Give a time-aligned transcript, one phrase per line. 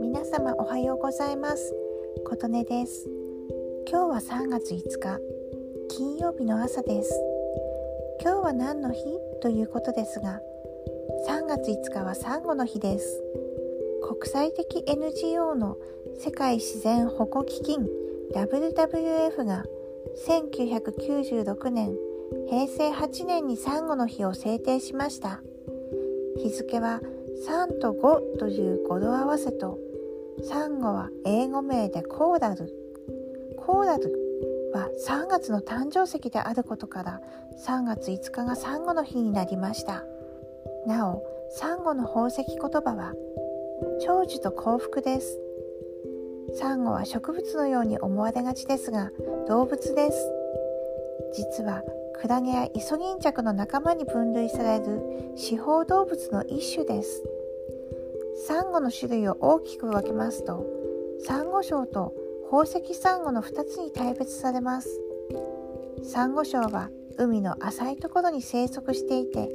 [0.00, 1.74] 皆様おはようございます。
[2.24, 3.08] 琴音です。
[3.90, 5.18] 今日は3月5日
[5.88, 7.20] 金曜日の朝です。
[8.22, 9.02] 今日は何の日
[9.42, 10.40] ということですが
[11.28, 13.20] 3月5日はサンゴの日です。
[14.08, 15.76] 国際的 NGO の
[16.20, 17.88] 世界自然保護基金
[18.32, 19.64] WWF が
[20.24, 21.96] 1996年
[22.48, 25.42] 平成8年にサンゴの日を制定しました。
[26.36, 27.00] 日付は
[27.46, 29.78] 3と5という語呂合わせと
[30.42, 32.72] サンゴは英語名でコーラル。
[33.56, 37.20] コーラルは3月の誕生石であることから
[37.66, 40.04] 3月5日がサンゴの日になりました。
[40.86, 43.14] なおサンゴの宝石言葉は
[44.04, 45.40] 長寿と幸福です。
[46.54, 49.10] サンゴは植物のように思われがちですが
[49.48, 50.32] 動物です。
[51.32, 51.82] 実は
[52.20, 57.22] クラゲやイソギンチャクの仲間に分類される四方動物の一種です。
[58.46, 60.66] サンゴの種類を大きく分けますと
[61.20, 62.14] サンゴ礁と
[62.50, 64.88] 宝石サンゴの2つに大別されます。
[66.02, 69.50] サンゴ礁は海の浅いところに生息していて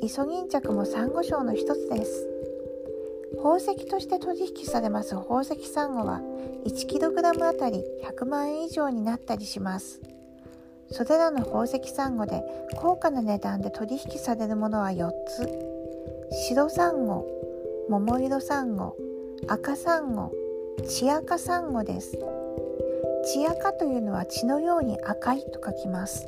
[0.00, 2.28] イソギンチャクもサンゴ礁の一つです。
[3.36, 6.20] 宝石として取引されます宝石サンゴは
[6.66, 10.00] 1kg あたり100万円以上になったりします。
[10.92, 12.42] それらの宝石サンゴで
[12.76, 15.72] 高価な値段で取引されるものは4つ。
[16.48, 17.26] 白サンゴ
[17.88, 18.96] 桃色サンゴ
[19.48, 20.30] 赤サンゴ
[20.86, 22.18] 血赤サンゴです。
[23.24, 26.26] 血赤というのは血のように赤いと書きます。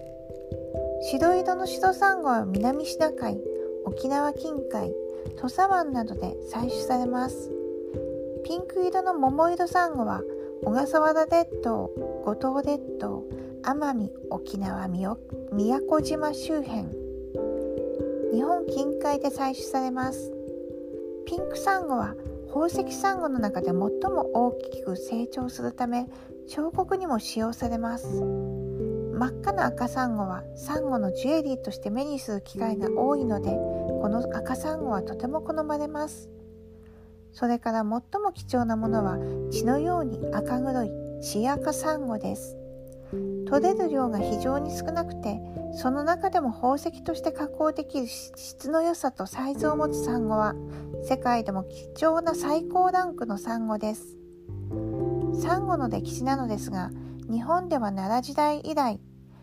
[1.11, 3.41] 白色の白サンゴは南シナ海
[3.85, 4.95] 沖縄近海
[5.37, 7.51] 土佐湾などで採取されます。
[8.45, 10.23] ピンク色の桃色サンゴは
[10.63, 11.91] 小笠原列島
[12.25, 13.25] 五島列島
[13.67, 15.17] 奄美沖縄宮
[15.89, 16.85] 古島周辺。
[18.31, 20.31] 日本近海で採取されます。
[21.25, 22.15] ピンクサンゴは
[22.49, 23.91] 宝石サンゴの中で最も
[24.35, 26.11] 大きく成長するため
[26.47, 28.21] 彫刻にも使用されます。
[28.21, 36.29] 真っ赤な赤サンゴはサンゴのジュエリーとして目にする機会が多いのでこの赤サンゴはとても好まれます。
[37.33, 38.03] それから最も
[38.35, 39.17] 貴重なものは
[39.51, 40.91] 血のように赤黒い
[41.23, 42.59] 血赤サンゴです。
[43.47, 45.41] 取れる量が非常に少なくて
[45.75, 50.55] その中でも宝石として加工できる質の良さとサイズを持つサンゴは
[51.05, 54.17] 世界でも貴重な最高ランクのサンゴです。
[55.41, 56.91] サンゴの歴史なのですが
[57.31, 59.01] 日本では奈良時代以来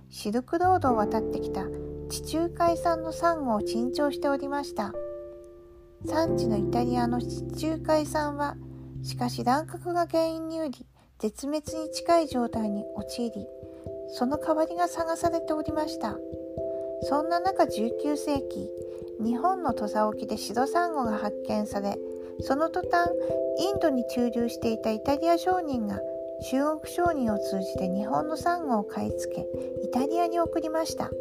[0.10, 1.66] シルクロードを渡ってきた
[2.10, 4.94] 地中海産のサンゴを珍重しておりました。
[6.06, 8.56] 産地のイタリアの地中海産は
[9.04, 10.86] しかし乱獲が原因により
[11.22, 13.48] 絶滅に近い状態に陥り
[14.10, 16.18] その代わりが探されておりました。
[17.04, 18.70] そんな中19世紀
[19.24, 21.98] 日本の土佐沖でシドサンゴが発見され
[22.42, 23.10] その途端
[23.60, 26.00] インドに駐留していたイタリア商人が
[26.50, 29.42] 中国商人を通じて日本のサンゴを買い付け
[29.84, 31.12] イタリアに送りました。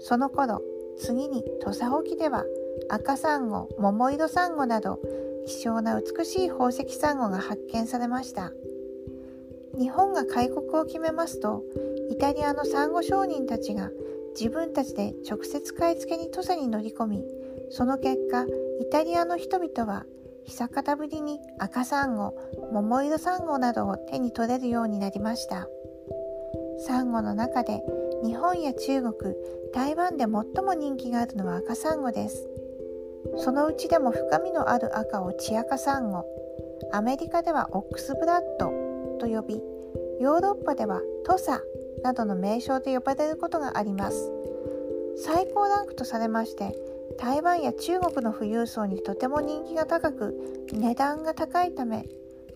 [0.00, 0.62] その頃
[0.98, 2.44] 次に土佐沖では
[2.90, 5.00] 赤サンゴ桃色サンゴなど
[5.46, 8.52] 希少な美しい宝石サンゴが発見されました。
[9.78, 11.62] 日本が開国を決めますと
[12.10, 13.90] イタリアのサンゴ商人たちが
[14.38, 17.24] 自分たちで直接買い付けに土佐に乗り込み
[17.70, 18.46] その結果イ
[18.90, 20.04] タリアの人々は
[20.48, 22.34] 久方ぶりに赤サンゴ
[22.72, 25.68] 桃色サンゴなどを手に取れるようになりました。
[26.86, 27.82] サンゴの中で
[28.24, 29.34] 日本や中国
[29.74, 30.30] 台湾で最
[30.64, 32.48] も人気があるのは赤サンゴです。
[33.36, 36.24] そのうちでも深みのある赤を血赤サンゴ
[36.92, 38.87] アメリカではオックスブラッド
[39.18, 39.62] と呼び
[40.20, 41.62] ヨーロッパでは土佐
[42.02, 44.32] などの名称で呼ばれることがあります。
[45.16, 46.76] 最高ランクとされまして
[47.18, 52.06] 台湾や中国の富裕層にとても人気が高く値段が高いため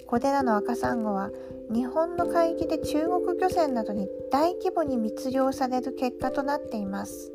[0.07, 1.31] これらの赤サンゴは
[1.73, 7.33] 日本の海域で中国漁船などに大規模に密漁される結果となっています。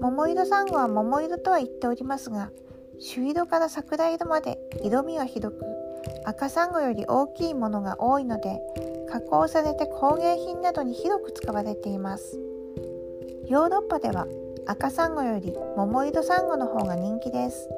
[0.00, 2.50] 桃色サンゴは桃色とは言っておりますが
[2.98, 5.64] 朱色から桜色まで色味はひどく
[6.24, 8.60] 赤サンゴより大きいものが多いので
[9.10, 12.38] 加工されて工芸品などに広く使われています。
[13.46, 14.26] ヨーロッパでは
[14.66, 17.68] 赤サンゴより桃色サンゴの方が人気です。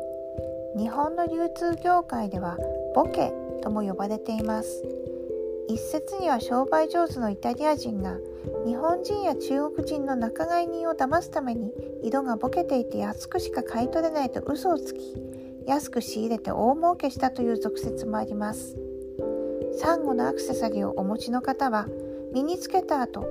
[0.77, 2.57] 日本の流通業界では
[2.95, 3.33] ボケ
[3.63, 4.85] とも呼ばれています。
[5.67, 8.19] 一説には商売上手のイタリア人が
[8.67, 11.73] 日本人や中国人の仲買人を騙すために
[12.03, 15.17] 色がボケていて安くしか買い取れないと嘘をつき
[15.67, 18.77] 安く仕入れて大儲けしたという俗説もあります。
[19.79, 21.87] サンゴのアクセサリーをお持ちの方は
[22.33, 23.27] 身につけた後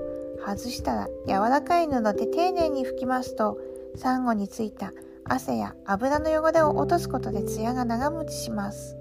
[0.46, 3.58] 外したら柔らかい布で丁寧に拭きますと
[3.96, 4.92] サンゴについた
[5.26, 8.98] 汗や油の汚れを落とすことでツヤが長持ちします。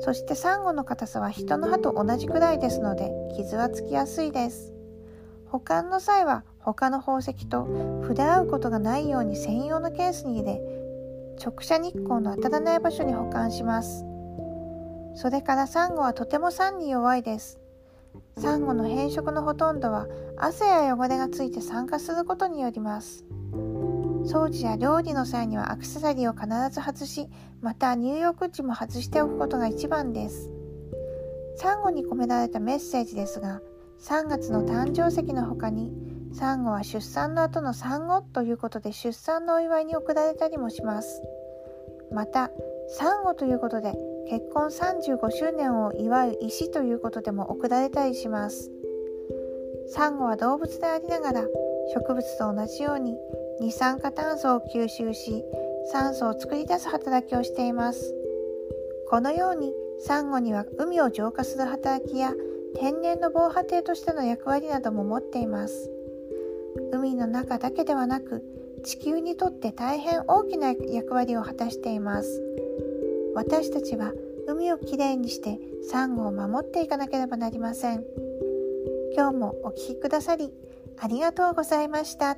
[0.00, 4.72] そしてサンゴの硬さは人の歯と同じくらいですので傷はつきやすいです。
[5.46, 7.68] 保管の際は他の宝石と
[8.02, 10.60] 触れ合うことがないように専用のケースに入れ
[11.38, 14.04] 直射日光の当たらない場所に保管します。
[15.14, 17.60] それからサンゴはとても酸に弱いです。
[18.38, 20.06] サンゴの変色のほとんどは
[20.36, 23.24] 汗や汚れがついて酸化することによります。
[24.24, 27.28] 掃除や料理の際にはアクセサリーを必ず外し
[27.60, 30.52] また入浴時も外しておくことが一番です。
[31.56, 33.60] サンゴに込められたメッセージですが
[34.00, 35.92] 3月の誕生石の他に
[36.34, 41.22] サンゴは出産の後の産後ということで出産のお祝いに贈られたりもします。
[42.10, 42.50] また
[42.88, 43.94] サンゴということで
[44.28, 48.70] 結婚35周年を祝う石ということでも贈られたりします。
[49.88, 51.46] サンゴは動物でありながら
[51.94, 53.16] 植物と同じように
[53.60, 55.44] 二酸化炭素を吸収し
[55.92, 58.14] 酸素を作り出す働きをしています。
[59.10, 62.32] このようにサンゴには海を浄化する働きや
[62.74, 65.90] 天然の防波堤としての役割なども持っています。
[66.92, 68.42] 海の中だけではなく
[68.84, 72.42] 地球にとって大変大きな役割を果たしています
[73.34, 74.12] 私たちは
[74.46, 75.58] 海をきれいにして
[75.88, 78.04] サンゴを守っていかなければなりません
[79.14, 80.52] 今日もお聴きくださり
[80.98, 82.36] ありがとうございました。